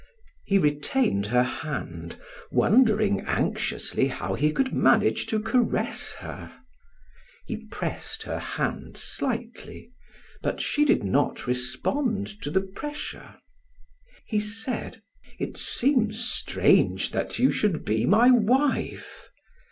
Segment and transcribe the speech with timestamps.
[0.47, 2.15] He retained her hand
[2.51, 6.57] wondering anxiously how he could manage to caress her.
[7.45, 9.91] He pressed her hand slightly,
[10.41, 13.35] but she did not respond to the pressure.
[14.25, 15.03] He said:
[15.37, 19.29] "It seems strange that you should be my wife."